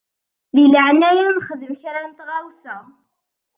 [0.55, 2.77] Di leɛnaya-m xdem kra n tɣawsa.